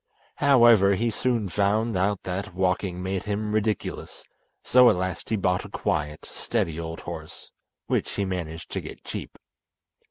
However, 0.37 0.95
he 0.95 1.11
soon 1.11 1.47
found 1.47 1.95
out 1.95 2.23
that 2.23 2.55
walking 2.55 3.03
made 3.03 3.25
him 3.25 3.51
ridiculous, 3.53 4.23
so 4.63 4.89
at 4.89 4.95
last 4.95 5.29
he 5.29 5.35
bought 5.35 5.63
a 5.63 5.69
quiet, 5.69 6.25
steady 6.25 6.79
old 6.79 7.01
horse, 7.01 7.51
which 7.85 8.09
he 8.15 8.25
managed 8.25 8.71
to 8.71 8.81
get 8.81 9.03
cheap. 9.03 9.37